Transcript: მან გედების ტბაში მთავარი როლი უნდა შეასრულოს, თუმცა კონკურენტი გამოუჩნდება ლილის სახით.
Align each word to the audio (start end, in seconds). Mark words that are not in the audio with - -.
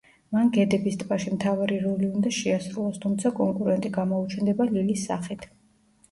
მან 0.35 0.47
გედების 0.53 0.95
ტბაში 1.01 1.33
მთავარი 1.33 1.75
როლი 1.83 2.07
უნდა 2.19 2.31
შეასრულოს, 2.37 2.97
თუმცა 3.03 3.31
კონკურენტი 3.41 3.91
გამოუჩნდება 3.99 4.67
ლილის 4.71 5.05
სახით. 5.11 5.47